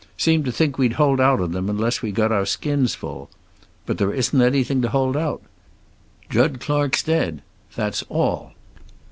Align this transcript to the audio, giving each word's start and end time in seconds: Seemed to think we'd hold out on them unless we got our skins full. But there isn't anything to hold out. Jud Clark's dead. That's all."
Seemed 0.17 0.45
to 0.45 0.51
think 0.51 0.79
we'd 0.79 0.93
hold 0.93 1.21
out 1.21 1.39
on 1.39 1.51
them 1.51 1.69
unless 1.69 2.01
we 2.01 2.11
got 2.11 2.31
our 2.31 2.43
skins 2.47 2.95
full. 2.95 3.29
But 3.85 3.99
there 3.99 4.11
isn't 4.11 4.41
anything 4.41 4.81
to 4.81 4.89
hold 4.89 5.15
out. 5.15 5.43
Jud 6.27 6.59
Clark's 6.59 7.03
dead. 7.03 7.43
That's 7.75 8.03
all." 8.09 8.53